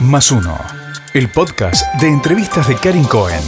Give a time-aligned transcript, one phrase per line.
[0.00, 0.58] Más uno.
[1.14, 3.42] El podcast de entrevistas de Karin Cohen.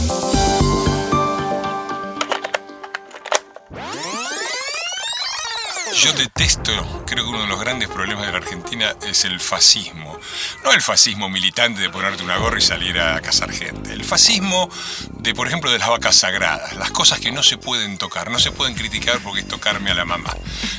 [5.93, 6.71] Yo detesto,
[7.05, 10.08] creo que uno de los grandes problemas de la Argentina es el fascismo.
[10.63, 13.93] No el fascismo militante de ponerte una gorra y salir a cazar gente.
[13.93, 14.69] El fascismo
[15.19, 16.75] de, por ejemplo, de las vacas sagradas.
[16.75, 19.93] Las cosas que no se pueden tocar, no se pueden criticar porque es tocarme a
[19.93, 20.35] la mamá.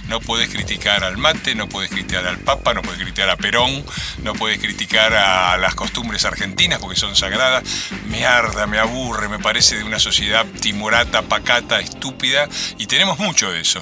[0.09, 3.85] No puedes criticar al mate, no puedes criticar al papa, no puedes criticar a Perón,
[4.23, 7.63] no puedes criticar a las costumbres argentinas porque son sagradas.
[8.09, 12.49] Me arda, me aburre, me parece de una sociedad timorata, pacata, estúpida
[12.79, 13.81] y tenemos mucho de eso.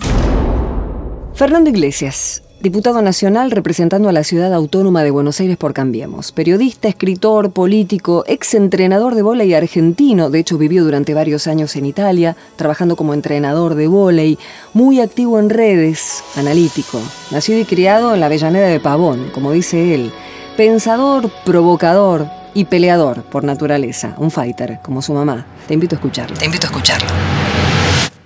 [1.35, 6.33] Fernando Iglesias, diputado nacional representando a la ciudad autónoma de Buenos Aires por Cambiemos.
[6.33, 12.37] Periodista, escritor, político, exentrenador de vóley argentino, de hecho vivió durante varios años en Italia,
[12.57, 14.39] trabajando como entrenador de vóley,
[14.75, 17.01] muy activo en redes, analítico.
[17.31, 20.13] Nacido y criado en la Avellaneda de Pavón, como dice él.
[20.57, 25.47] Pensador, provocador y peleador por naturaleza, un fighter, como su mamá.
[25.69, 26.37] Te invito a escucharlo.
[26.37, 27.38] Te invito a escucharlo.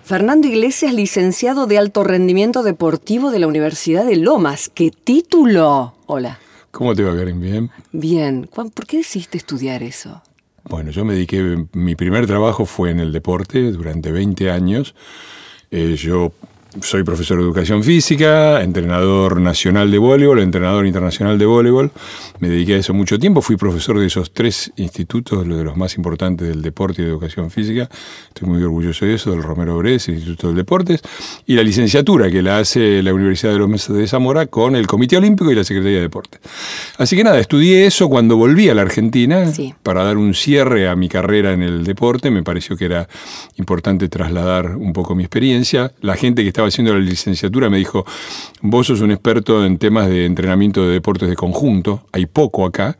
[0.04, 4.68] Fernando Iglesias, licenciado de alto rendimiento deportivo de la Universidad de Lomas.
[4.68, 5.94] ¡Qué título!
[6.06, 6.40] Hola.
[6.72, 7.40] ¿Cómo te va, Karen?
[7.40, 7.70] Bien.
[7.92, 8.48] Bien.
[8.52, 10.20] ¿Por qué decidiste estudiar eso?
[10.64, 14.94] Bueno, yo me dediqué, mi primer trabajo fue en el deporte durante 20 años.
[15.70, 16.32] Eh, yo
[16.80, 21.90] soy profesor de educación física, entrenador nacional de voleibol, entrenador internacional de voleibol.
[22.40, 23.42] Me dediqué a eso mucho tiempo.
[23.42, 27.50] Fui profesor de esos tres institutos, de los más importantes del deporte y de educación
[27.50, 27.88] física.
[28.28, 31.02] Estoy muy orgulloso de eso, del Romero Brés, el Instituto de Deportes.
[31.46, 34.86] Y la licenciatura que la hace la Universidad de los Meses de Zamora con el
[34.86, 36.40] Comité Olímpico y la Secretaría de Deportes.
[36.96, 39.74] Así que nada, estudié eso cuando volví a la Argentina Sí.
[39.82, 42.30] para dar un cierre a mi carrera en el deporte.
[42.30, 43.08] Me pareció que era
[43.56, 45.92] importante trasladar un poco mi experiencia.
[46.00, 48.04] La gente que estaba haciendo la licenciatura me dijo,
[48.60, 52.96] vos sos un experto en temas de entrenamiento de deportes de conjunto, hay poco acá,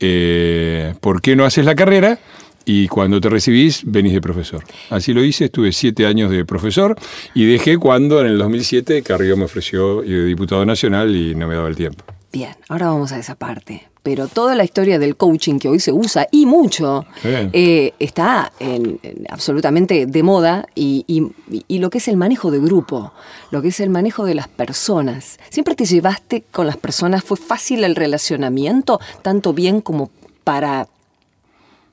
[0.00, 2.20] Eh, ¿por qué no haces la carrera?
[2.64, 4.62] Y cuando te recibís, venís de profesor.
[4.90, 6.94] Así lo hice, estuve siete años de profesor
[7.34, 11.56] y dejé cuando en el 2007 Carrillo me ofreció de diputado nacional y no me
[11.56, 12.04] daba el tiempo.
[12.32, 13.88] Bien, ahora vamos a esa parte.
[14.10, 17.04] Pero toda la historia del coaching que hoy se usa, y mucho,
[17.52, 21.30] eh, está en- en absolutamente de moda y, y-
[21.68, 23.12] y lo que es el manejo de grupo,
[23.50, 25.38] lo que es el manejo de las personas.
[25.50, 27.22] ¿Siempre te llevaste con las personas?
[27.22, 30.08] ¿Fue fácil el relacionamiento, tanto bien como
[30.42, 30.88] para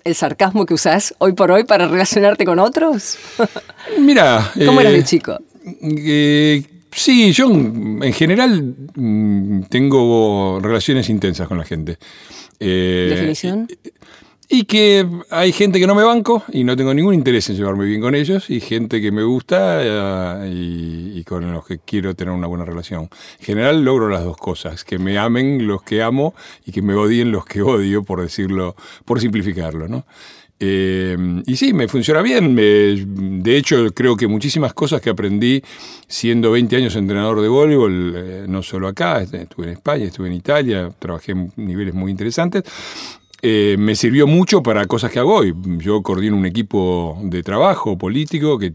[0.06, 3.18] el sarcasmo que usás hoy por hoy para relacionarte con otros?
[4.00, 4.54] Mira.
[4.66, 5.38] ¿Cómo eras eh, de chico?
[5.82, 6.64] Eh,
[6.96, 11.98] sí, yo en general mm, tengo relaciones intensas con la gente.
[12.60, 13.68] Eh, ¿Definición?
[14.48, 17.86] Y que hay gente que no me banco y no tengo ningún interés en llevarme
[17.86, 22.14] bien con ellos y gente que me gusta eh, y, y con los que quiero
[22.14, 23.10] tener una buena relación.
[23.40, 26.94] En general logro las dos cosas, que me amen los que amo y que me
[26.94, 30.06] odien los que odio, por decirlo, por simplificarlo, ¿no?
[30.60, 32.56] Eh, y sí, me funciona bien.
[32.56, 35.62] De hecho, creo que muchísimas cosas que aprendí
[36.08, 40.34] siendo 20 años entrenador de voleibol, eh, no solo acá, estuve en España, estuve en
[40.34, 42.64] Italia, trabajé en niveles muy interesantes,
[43.42, 45.54] eh, me sirvió mucho para cosas que hago hoy.
[45.78, 48.74] Yo coordino un equipo de trabajo político que,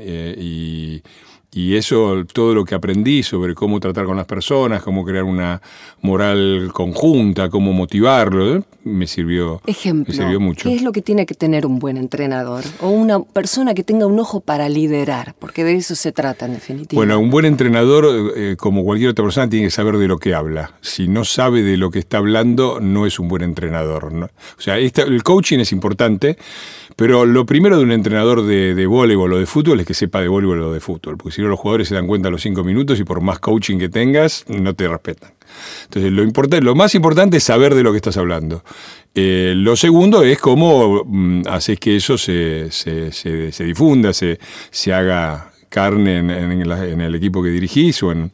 [0.00, 1.02] eh, y,
[1.52, 5.62] y eso, todo lo que aprendí sobre cómo tratar con las personas, cómo crear una
[6.02, 10.68] moral conjunta, cómo motivarlo, eh, me sirvió, Ejemplo, me sirvió mucho.
[10.68, 12.64] ¿qué es lo que tiene que tener un buen entrenador?
[12.80, 16.54] O una persona que tenga un ojo para liderar, porque de eso se trata en
[16.54, 16.98] definitiva.
[16.98, 20.34] Bueno, un buen entrenador, eh, como cualquier otra persona, tiene que saber de lo que
[20.34, 20.72] habla.
[20.80, 24.12] Si no sabe de lo que está hablando, no es un buen entrenador.
[24.12, 24.26] ¿no?
[24.26, 26.38] O sea, esta- el coaching es importante,
[26.96, 30.20] pero lo primero de un entrenador de, de voleibol o de fútbol es que sepa
[30.20, 32.42] de voleibol o de fútbol, porque si no los jugadores se dan cuenta a los
[32.42, 35.32] cinco minutos y por más coaching que tengas, no te respetan.
[35.84, 38.62] Entonces, lo, importante, lo más importante es saber de lo que estás hablando.
[39.14, 44.38] Eh, lo segundo es cómo mm, haces que eso se, se- se- difunda, se,
[44.92, 48.30] haga carne en el equipo que dirigís o en,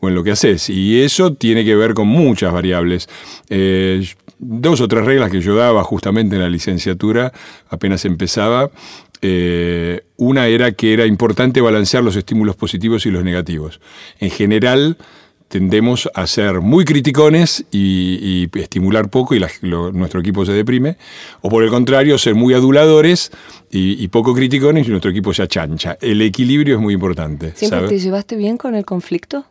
[0.00, 0.68] o en lo que haces.
[0.70, 3.08] Y eso tiene que ver con muchas variables.
[3.48, 4.06] Eh,
[4.38, 7.32] dos o tres reglas que yo daba justamente en la licenciatura,
[7.68, 8.70] apenas empezaba.
[9.22, 13.80] Eh, una era que era importante balancear los estímulos positivos y los negativos.
[14.20, 14.98] En general,
[15.48, 20.52] tendemos a ser muy criticones y, y estimular poco y la- lo- nuestro equipo se
[20.52, 20.96] deprime,
[21.40, 23.30] o por el contrario, ser muy aduladores
[23.70, 25.96] y, y poco criticones y nuestro equipo se achancha.
[26.00, 27.52] El equilibrio es muy importante.
[27.54, 29.44] ¿Siempre te llevaste bien con el conflicto?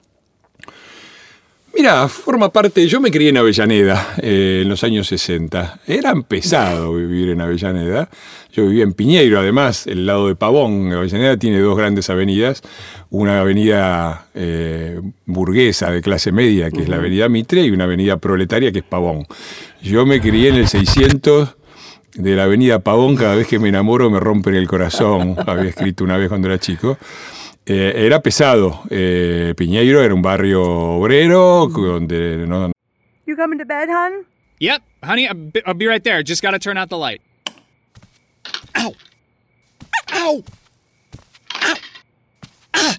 [1.76, 5.82] Mira, forma parte, yo me crié en Avellaneda eh, en los años 60.
[5.86, 8.10] Era pesado vivir en Avellaneda.
[8.54, 10.94] Yo vivía en Piñeiro, además, el lado de Pavón.
[10.94, 12.62] Avellaneda tiene dos grandes avenidas.
[13.10, 18.16] Una avenida eh, burguesa de clase media, que es la avenida Mitre, y una avenida
[18.16, 19.28] proletaria, que es Pavón.
[19.82, 21.58] Yo me crié en el 600
[22.14, 23.18] de la avenida Pavón.
[23.18, 25.36] Cada vez que me enamoro me rompen el corazón.
[25.46, 26.98] Había escrito una vez cuando era chico.
[27.68, 28.84] Eh, era pesado.
[28.90, 32.72] Eh, Piñeiro era un barrio obrero donde no,
[33.26, 34.26] You coming to bed, hon?
[34.60, 36.22] Yep, honey, I'll be, right there.
[36.22, 37.22] Just gotta turn out the light.
[38.76, 38.94] Ow!
[40.14, 40.44] Ow!
[41.56, 41.76] Ow!
[42.76, 42.98] Ah!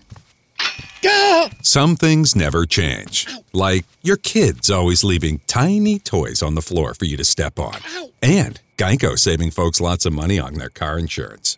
[1.00, 1.48] Gah!
[1.62, 3.26] Some things never change.
[3.52, 7.78] Like your kids always leaving tiny toys on the floor for you to step on.
[8.20, 11.54] And Geico saving folks lots of money on their car insurance.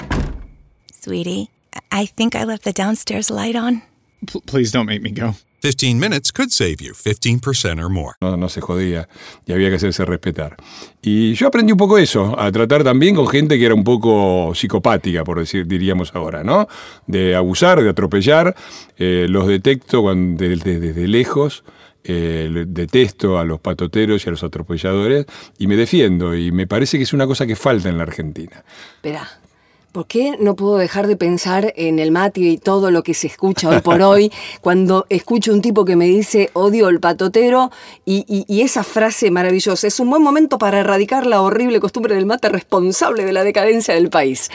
[0.93, 1.51] Sweetie,
[1.93, 3.83] I think I left the downstairs light on.
[4.27, 5.35] P- please don't make me go.
[5.61, 8.13] 15 minutes could save you 15% or more.
[8.21, 9.09] no, no se jodía
[9.45, 10.57] y había que hacerse respetar.
[11.03, 14.53] Y yo aprendí un poco eso, a tratar también con gente que era un poco
[14.55, 16.69] psicopática, por decir, diríamos ahora, ¿no?
[17.09, 18.55] De abusar, de atropellar.
[18.99, 21.65] Eh, los detecto cuando, desde, desde lejos.
[22.05, 25.27] eh, detesto a los patoteros y a los atropelladores
[25.59, 26.37] y me defiendo.
[26.37, 28.63] Y me parece que es una cosa que falta en la Argentina.
[28.95, 29.29] Espera,
[29.93, 33.27] ¿por qué no puedo dejar de pensar en el mate y todo lo que se
[33.27, 34.31] escucha hoy por hoy
[34.61, 37.71] cuando escucho un tipo que me dice odio el patotero
[38.05, 39.87] y, y- y esa frase maravillosa?
[39.87, 43.95] Es un buen momento para erradicar la horrible costumbre del mate responsable de la decadencia
[43.95, 44.51] del país.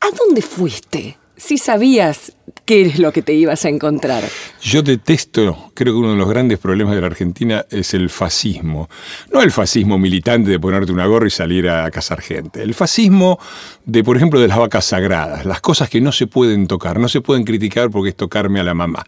[0.00, 1.16] ¿A a dónde fuiste?
[1.42, 2.32] Si sabías
[2.64, 4.22] qué es lo que te ibas a encontrar.
[4.60, 8.88] Yo detesto, creo que uno de los grandes problemas de la Argentina es el fascismo.
[9.32, 12.62] No el fascismo militante de ponerte una gorra y salir a cazar gente.
[12.62, 13.40] El fascismo
[13.84, 15.44] de, por ejemplo, de las vacas sagradas.
[15.44, 18.64] Las cosas que no se pueden tocar, no se pueden criticar porque es tocarme a
[18.64, 19.04] la mamá.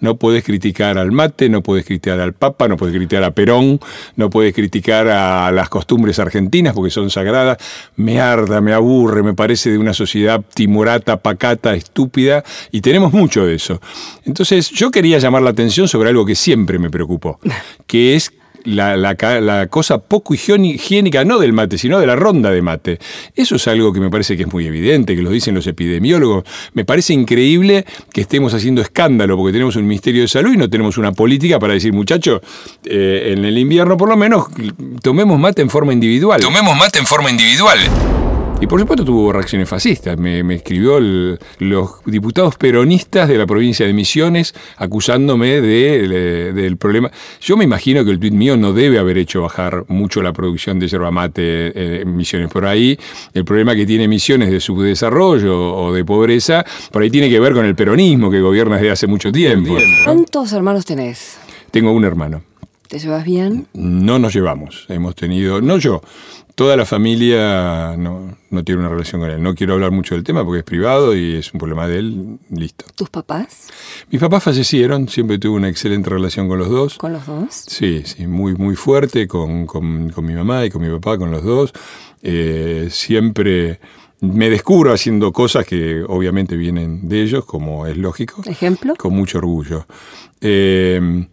[0.00, 3.80] No puedes criticar al mate, no puedes criticar al papa, no puedes criticar a Perón,
[4.16, 7.56] no puedes criticar a las costumbres argentinas porque son sagradas.
[7.96, 13.46] Me arda, me aburre, me parece de una sociedad timorata, pacata, estúpida, y tenemos mucho
[13.46, 13.80] de eso.
[14.24, 17.38] Entonces, yo quería llamar la atención sobre algo que siempre me preocupó,
[17.86, 18.32] que es
[18.64, 22.98] la, la cosa poco higiénica, no del mate, sino de la ronda de mate.
[23.34, 26.44] Eso es algo que me parece que es muy evidente, que lo dicen los epidemiólogos.
[26.74, 30.68] Me parece increíble que estemos haciendo escándalo porque tenemos un Ministerio de Salud y no
[30.68, 32.40] tenemos una política para decir, muchachos,
[32.84, 34.46] eh, en el invierno por lo menos
[35.02, 36.40] tomemos mate en forma individual.
[36.40, 37.78] Tomemos mate en forma individual.
[38.60, 40.18] Y por supuesto tuvo reacciones fascistas.
[40.18, 46.52] Me, me escribió el- los diputados peronistas de la provincia de Misiones acusándome de- de-
[46.52, 47.08] del problema.
[47.40, 50.80] Yo me imagino que el tuit mío no debe haber hecho bajar mucho la producción
[50.80, 52.48] de yerba mate eh, en Misiones.
[52.50, 52.98] Por ahí,
[53.32, 57.52] el problema que tiene Misiones de subdesarrollo o de pobreza, por ahí tiene que ver
[57.52, 59.76] con el peronismo que gobierna desde hace mucho tiempo.
[60.04, 61.38] ¿Cuántos hermanos tenés?
[61.70, 62.42] Tengo un hermano.
[62.88, 63.68] ¿Te llevas bien?
[63.74, 64.86] No nos llevamos.
[64.88, 66.00] Hemos tenido, no yo,
[66.58, 69.40] toda la familia no, no tiene una relación con él.
[69.40, 72.38] No quiero hablar mucho del tema porque es privado y es un problema de él.
[72.50, 72.84] Listo.
[72.96, 73.68] ¿Tus papás?
[74.10, 76.98] Mis papás fallecieron, siempre tuve una excelente relación con los dos.
[76.98, 77.46] ¿Con los dos?
[77.68, 81.30] Sí, sí, muy, muy fuerte con, con- con mi mamá y con mi papá, con
[81.30, 81.72] los dos.
[82.22, 83.78] Eh, siempre
[84.20, 88.42] me descubro haciendo cosas que obviamente vienen de ellos, como es lógico.
[88.46, 88.96] ¿Ejemplo?
[88.96, 89.86] Con mucho orgullo.
[90.40, 91.24] Eh,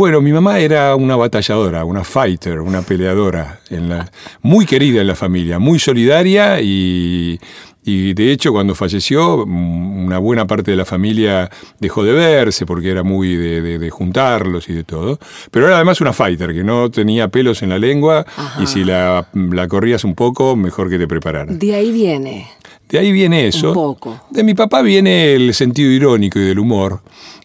[0.00, 5.06] bueno, mi mamá era una batalladora, una fighter, una peleadora, en la, muy querida en
[5.06, 7.38] la familia, muy solidaria y,
[7.84, 12.64] y de hecho cuando falleció mm, una buena parte de la familia dejó de verse
[12.64, 15.18] porque era muy de, de- de juntarlos y de todo.
[15.50, 18.24] Pero era además una fighter que no tenía pelos en la lengua
[18.58, 21.58] y si la, la corrías un poco, mejor que te prepararan.
[21.58, 22.48] De ahí viene.
[22.90, 23.68] De ahí viene eso.
[23.68, 24.20] Un poco.
[24.30, 27.00] De mi papá viene el sentido irónico y del humor.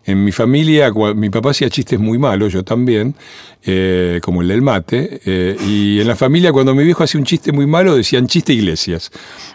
[0.08, 3.16] En mi familia, mi papá hacía chistes muy malos, yo también,
[3.64, 5.20] eh, como el del mate.
[5.26, 8.54] eh, y en la familia, cuando mi viejo hacía un chiste muy malo, decían chiste
[8.54, 9.10] iglesias.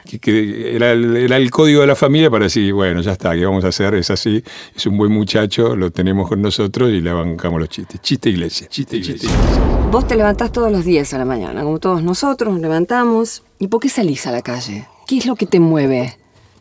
[0.09, 3.33] Que, que era, el, era el código de la familia para decir, bueno, ya está,
[3.35, 3.95] ¿qué vamos a hacer?
[3.95, 4.43] Es así,
[4.75, 8.01] es un buen muchacho, lo tenemos con nosotros y le bancamos los chistes.
[8.01, 9.31] Chiste iglesia, chiste iglesia.
[9.93, 13.45] Vos te levantás todos los días a la mañana, como todos nosotros, nos levantamos.
[13.61, 14.89] ¿Y por qué salís a la calle?
[15.11, 16.17] ¿Qué es lo que te mueve?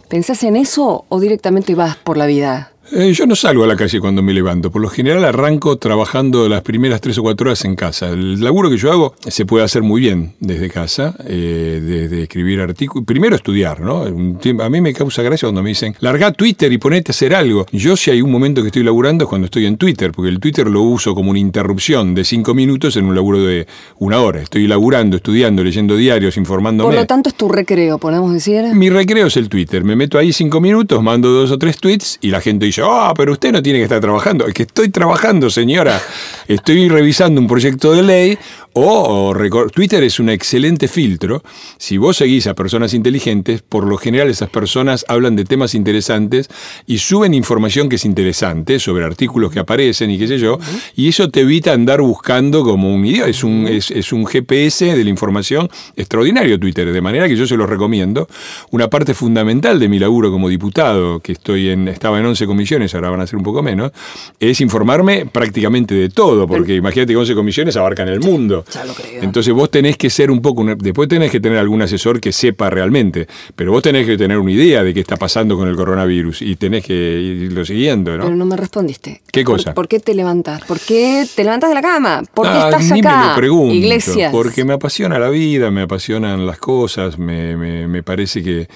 [0.08, 2.72] ¿Pensás en eso o directamente vas por la vida?
[2.92, 4.72] Eh, yo no salgo a la calle cuando me levanto.
[4.72, 8.10] Por lo general arranco trabajando las primeras tres o cuatro horas en casa.
[8.10, 12.62] El laburo que yo hago se puede hacer muy bien desde casa, eh, desde escribir
[12.62, 13.06] artículos.
[13.06, 14.04] Primero estudiar, ¿no?
[14.04, 17.66] A mí me causa gracia cuando me dicen, larga Twitter y ponete a hacer algo.
[17.72, 20.40] Yo si hay un momento que estoy laburando es cuando estoy en Twitter, porque el
[20.40, 23.68] Twitter lo uso como una interrupción de cinco minutos en un laburo de
[24.00, 24.42] una hora.
[24.42, 26.90] Estoy laburando, estudiando, leyendo diarios, informándome.
[26.90, 28.64] Por lo tanto, es tu recreo, podemos decir.
[28.74, 29.84] Mi recreo es el Twitter.
[29.84, 33.14] Me meto ahí cinco minutos, mando dos o tres tweets y la gente dice, ah,
[33.16, 34.48] pero usted no tiene que estar trabajando.
[34.48, 36.00] Es que estoy trabajando, señora.
[36.48, 38.38] Estoy revisando un proyecto de ley
[38.74, 41.42] o, o Twitter es un excelente filtro.
[41.78, 46.50] Si vos seguís a personas inteligentes, por lo general esas personas hablan de temas interesantes
[46.86, 50.60] y suben información que es interesante sobre artículos que aparecen y qué sé yo,
[50.96, 53.30] y eso te evita andar buscando como un idiota.
[53.30, 57.48] Es un, es, es un GPS de la información extraordinario Twitter, de manera que yo
[57.48, 58.28] se los recomiendo.
[58.72, 62.96] Una parte fundamental de mi laburo como diputado, que estoy en, estaba en 11 comisiones,
[62.96, 63.92] ahora van a ser un poco menos,
[64.40, 68.59] es informarme prácticamente de todo, porque imagínate que 11 comisiones abarcan el mundo.
[68.72, 69.22] Ya lo creo.
[69.24, 72.70] Entonces vos tenés que ser un poco, después tenés que tener algún asesor que sepa
[72.70, 76.42] realmente, pero vos tenés que tener una idea de qué está pasando con el coronavirus
[76.42, 78.24] y tenés que irlo siguiendo, ¿no?
[78.24, 79.22] Pero no me respondiste.
[79.32, 79.74] ¿Qué ¿Por- cosa?
[79.74, 80.64] ¿Por, qué te levantas?
[80.66, 82.24] ¿Por qué te levantas de la cama?
[82.34, 83.22] ¿Por qué Ah, estás ni acá?
[83.22, 84.32] me lo pregunto, Iglesias.
[84.32, 88.68] porque me apasiona la vida, me apasionan las cosas, me, me- me parece que,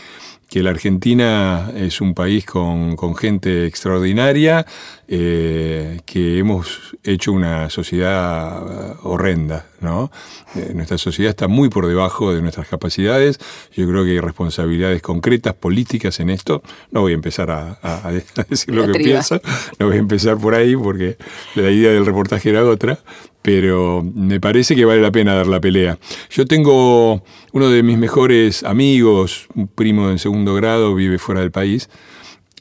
[0.54, 4.68] que la Argentina es un país con, con gente extraordinaria,
[5.08, 10.12] eh, que hemos hecho una sociedad horrenda, ¿no?
[10.56, 13.40] Eh, nuestra sociedad está muy por debajo de nuestras capacidades,
[13.76, 18.10] yo creo que hay responsabilidades concretas, políticas en esto, no voy a empezar a, a-
[18.10, 18.12] a
[18.48, 19.10] decir lo que triba.
[19.10, 19.42] pienso,
[19.80, 21.18] no voy a empezar por ahí porque
[21.56, 23.00] la idea del reportaje era otra,
[23.44, 26.00] pero me parece que vale la pena dar la pelea.
[26.32, 27.22] Yo tengo
[27.52, 31.90] uno de mis mejores amigos, un primo en segundo grado, vive fuera del país,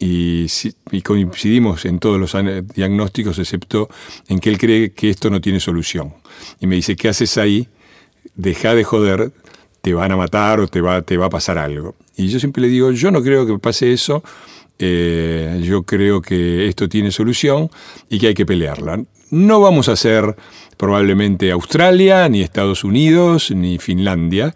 [0.00, 0.46] y,
[0.90, 2.36] y coincidimos en todos los
[2.74, 3.88] diagnósticos, excepto
[4.28, 6.14] en que él cree que esto no tiene solución.
[6.60, 7.68] Y me dice, ¿qué haces ahí?
[8.34, 9.32] Deja de joder,
[9.82, 11.94] te van a matar o te va, te va a pasar algo.
[12.16, 14.24] Y yo siempre le digo, yo no creo que pase eso,
[14.80, 17.70] eh, yo creo que esto tiene solución
[18.10, 19.04] y que hay que pelearla.
[19.32, 20.36] No vamos a ser
[20.76, 24.54] probablemente Australia, ni Estados Unidos, ni Finlandia,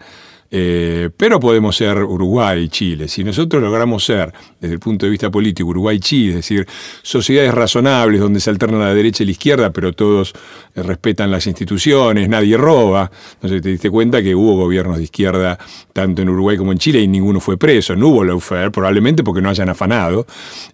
[0.51, 3.09] eh, pero podemos ser Uruguay y Chile.
[3.09, 6.67] Si nosotros logramos ser, desde el punto de vista político, Uruguay y Chile, es decir,
[7.03, 10.35] sociedades razonables donde se alternan la derecha y la izquierda, pero todos
[10.75, 13.11] eh, respetan las instituciones, nadie roba.
[13.43, 15.59] No sé, te diste cuenta que hubo gobiernos de izquierda
[15.93, 17.97] tanto en Uruguay como en Chile y ninguno fue preso.
[17.97, 20.27] No hubo lawfare, probablemente porque no hayan afanado.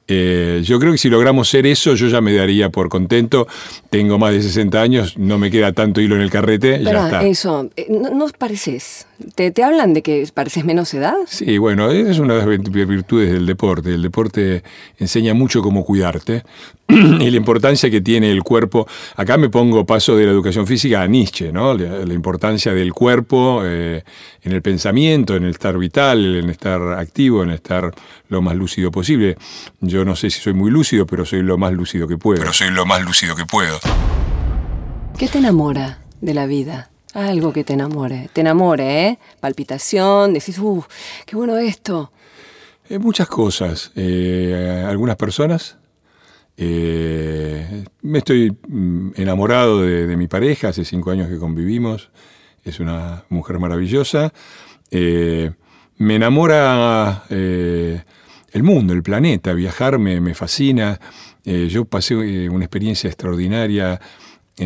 [0.06, 3.46] Eh, yo creo que si logramos ser eso, yo ya me daría por contento.
[3.90, 7.22] Tengo más de 60 años, no me queda tanto hilo en el carrete, ya está.
[7.24, 9.06] eso, eh, no, no pareces.
[9.34, 11.14] ¿Te, ¿Te hablan de que pareces menos edad?
[11.26, 13.94] Sí, bueno, es una de las vir- virtudes del deporte.
[13.94, 14.62] El deporte
[14.98, 16.42] enseña mucho cómo cuidarte
[16.88, 18.86] y la importancia que tiene el cuerpo.
[19.16, 21.74] Acá me pongo paso de la educación física a Nietzsche, ¿no?
[21.74, 24.02] La, la importancia del cuerpo eh,
[24.42, 27.90] en el pensamiento, en el estar vital, en estar activo, en estar
[28.28, 29.36] lo más lúcido posible.
[29.80, 32.40] Yo no sé si soy muy lúcido, pero soy lo más lúcido que puedo.
[32.40, 33.78] Pero soy lo más lúcido que puedo.
[35.18, 36.88] ¿Qué te enamora de la vida?
[37.14, 38.30] Algo que te enamore.
[38.32, 39.18] Te enamore, ¿eh?
[39.40, 40.82] Palpitación, decís, uh,
[41.26, 42.10] qué bueno esto.
[42.88, 43.92] Eh, muchas cosas.
[43.94, 45.76] Eh, algunas personas.
[46.56, 52.10] Eh, me estoy mm, enamorado de, mi pareja, hace cinco años que convivimos.
[52.64, 54.32] Es una mujer maravillosa.
[54.90, 55.52] Eh,
[55.98, 60.98] me enamora el mundo, el planeta, viajar me, fascina.
[61.44, 64.00] Yo pasé una experiencia extraordinaria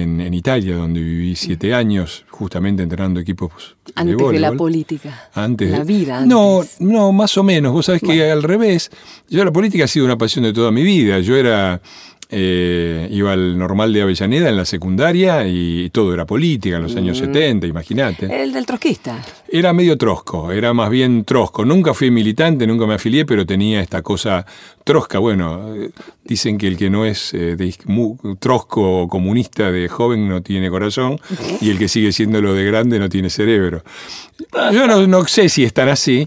[0.02, 5.28] en, en Italia, donde viví siete años, justamente entrenando equipos de Antes de la política.
[5.34, 6.28] Antes La vida antes.
[6.28, 7.72] No, no, más o menos.
[7.72, 8.90] Vos sabés que al revés.
[9.28, 11.20] Yo la política ha sido una pasión de toda mi vida.
[11.20, 11.80] Yo era.
[12.28, 16.96] Eh, iba al normal de Avellaneda en la secundaria y todo era política en los
[16.96, 17.24] años Mm.
[17.26, 18.42] 70, imagínate.
[18.42, 19.24] El del trotskista.
[19.48, 21.64] Era medio trosco, era más bien trosco.
[21.64, 24.44] Nunca fui militante, nunca me afilié, pero tenía esta cosa
[24.84, 25.18] trosca.
[25.20, 25.90] Bueno, eh,
[26.24, 30.28] dicen que el que no es eh, de is- mu- trosco o comunista de joven
[30.28, 31.20] no tiene corazón
[31.60, 33.82] y el que sigue siendo lo de grande no tiene cerebro.
[34.72, 36.26] Yo no, no sé si están así,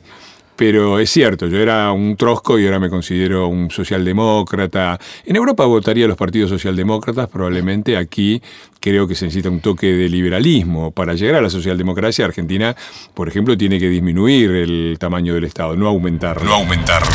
[0.59, 4.99] pero es cierto, yo era un trosco y ahora me considero un socialdemócrata.
[5.25, 8.41] En Europa votaría los partidos socialdemócratas, probablemente aquí
[8.81, 10.91] creo que se necesita un toque de liberalismo.
[10.91, 12.75] Para llegar a la socialdemocracia, Argentina,
[13.13, 16.43] por ejemplo, tiene que disminuir el tamaño del Estado, no aumentarlo.
[16.43, 17.07] No aumentarlo.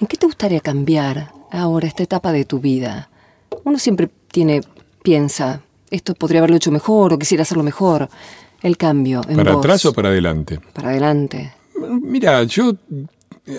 [0.00, 3.10] ¿En qué te gustaría cambiar ahora esta etapa de tu vida?
[3.62, 4.62] Uno siempre tiene,
[5.04, 5.60] piensa,
[5.92, 8.08] esto podría haberlo hecho mejor o quisiera hacerlo mejor.
[8.60, 9.64] El cambio en ¿Para vos.
[9.64, 10.58] atrás o para adelante?
[10.74, 11.55] Para adelante.
[11.88, 12.74] Mira, yo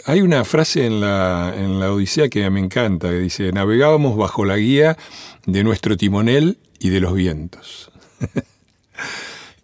[0.06, 4.46] Hay una frase en la, en la Odisea que me encanta, que dice, navegábamos bajo
[4.46, 4.98] la guía
[5.46, 7.92] de nuestro timonel y de los vientos.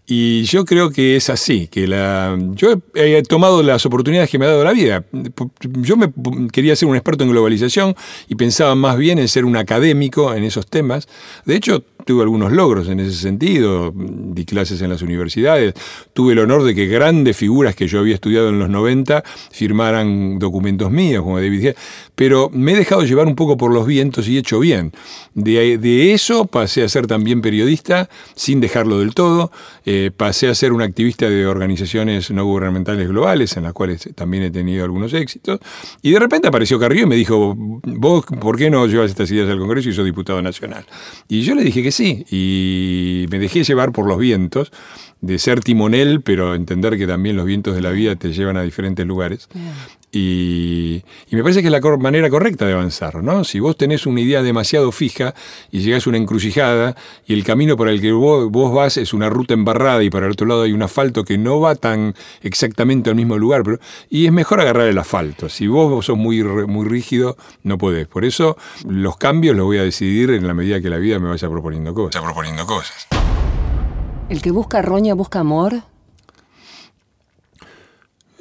[0.06, 4.46] Y yo creo que es así, que la, yo he tomado las oportunidades que me
[4.46, 5.06] ha dado la vida.
[5.62, 6.12] Yo me
[6.52, 7.96] quería ser un experto en globalización
[8.28, 11.08] y pensaba más bien en ser un académico en esos temas.
[11.46, 15.74] De hecho, tuve algunos logros en ese sentido, di clases en las universidades,
[16.14, 20.40] tuve el honor de que grandes figuras que yo había estudiado en los 90 firmaran
[20.40, 21.76] documentos míos, como David Gale,
[22.16, 24.92] pero me he dejado llevar un poco por los vientos y he hecho bien.
[25.34, 29.52] De, de eso pasé a ser también periodista, sin dejarlo del todo,
[29.86, 34.44] eh, pasé a ser un activista de organizaciones no gubernamentales globales, en las cuales también
[34.44, 35.60] he tenido algunos éxitos,
[36.02, 39.50] y de repente apareció Carrillo y me dijo, vos, ¿por qué no llevas estas ideas
[39.50, 40.86] al Congreso y sos diputado nacional?
[41.28, 44.72] Y yo le dije que sí, y me dejé llevar por los vientos,
[45.22, 48.64] de ser timonel, pero entender que también los vientos de la vida te llevan a
[48.64, 49.48] diferentes lugares.
[50.16, 53.44] Y, y, me parece que es la manera correcta de avanzar, ¿no?
[53.44, 55.34] Si vos tenés una idea demasiado fija
[55.72, 59.12] y llegás a una encrucijada y el camino por el que vos, vos, vas es
[59.16, 62.14] una ruta embarrada y para el otro lado hay un asfalto que no va tan
[62.44, 65.50] exactamente al mismo lugar, pero, y es mejor agarrar el asfalto.
[65.50, 68.08] Si vos sos muy, muy rígido, no podés.
[68.08, 68.56] Por eso
[68.88, 71.92] los cambios los voy a decidir en la medida que la vida me vaya proponiendo
[71.96, 72.22] cosas.
[72.22, 73.08] Vaya proponiendo cosas.
[74.30, 75.93] ¿El que busca roña busca amor?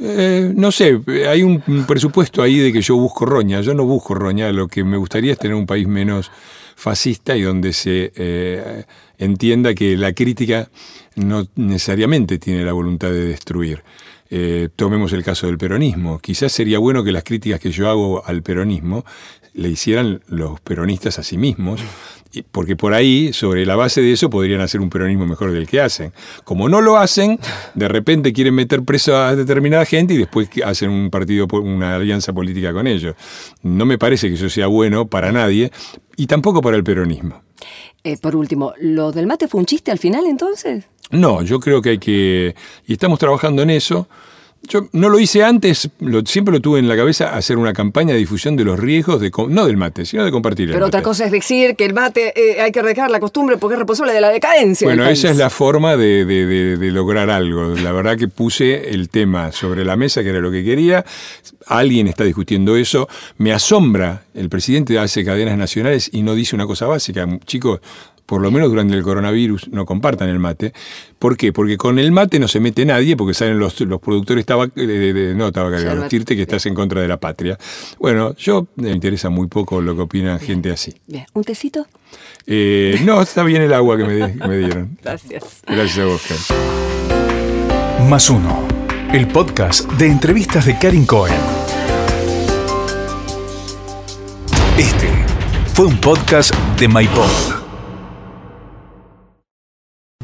[0.05, 3.61] Eh, no sé, hay un presupuesto ahí de que yo busco roña.
[3.61, 6.31] Yo no busco roña, lo que me gustaría es tener un país menos
[6.75, 8.85] fascista y donde se eh,
[9.19, 10.69] entienda que la crítica
[11.15, 13.85] no necesariamente tiene la voluntad de destruir.
[14.31, 16.19] Eh, tomemos el caso del peronismo.
[16.19, 19.05] Quizás sería bueno que las críticas que yo hago al peronismo
[19.55, 21.81] le hicieran los peronistas a sí mismos,
[22.51, 25.81] porque por ahí, sobre la base de eso, podrían hacer un peronismo mejor del que
[25.81, 26.13] hacen.
[26.45, 27.39] Como no lo hacen,
[27.75, 32.33] de repente quieren meter preso a determinada gente y después hacen un partido, una alianza
[32.33, 33.15] política con ellos.
[33.63, 35.71] No me parece que eso sea bueno para nadie
[36.17, 37.43] y tampoco para el peronismo.
[38.05, 40.85] Eh, por último, ¿lo del mate fue un chiste al final entonces?
[41.11, 42.55] No, yo creo que hay que,
[42.87, 44.09] y estamos trabajando en eso,
[44.69, 45.91] yo no lo hice antes,
[46.25, 49.31] siempre lo tuve en la cabeza, hacer una campaña de difusión de los riesgos, de
[49.49, 52.33] no del mate, sino de compartir el Pero otra cosa es decir que el mate
[52.37, 54.87] eh, hay que dejar la costumbre porque es responsable de la decadencia.
[54.87, 57.75] Bueno, esa es la forma de, de, lograr algo.
[57.75, 61.05] La verdad que puse el tema sobre la mesa, que era lo que quería.
[61.67, 63.09] Alguien está discutiendo eso.
[63.39, 67.27] Me asombra, el presidente hace cadenas nacionales y no dice una cosa básica.
[67.47, 67.81] Chicos,
[68.27, 70.73] por lo menos durante el coronavirus, no compartan el mate.
[71.19, 71.53] ¿Por qué?
[71.53, 75.35] Porque con el mate no se mete nadie, porque salen los, los productores tabac, de,
[75.37, 77.59] no tabacarios, los tirte que estás en contra de la patria.
[77.99, 80.95] Bueno, yo me interesa muy poco lo que opina gente así.
[81.07, 81.87] Bien, ¿un tecito?
[82.47, 84.99] Eh, no, está bien el agua que me, dieron.
[85.03, 85.63] Gracias.
[85.67, 86.23] Gracias a vos,
[88.09, 88.67] Más uno,
[89.13, 91.35] el podcast de entrevistas de Karin Cohen.
[94.79, 95.09] Este
[95.75, 97.62] fue un podcast de MyPod.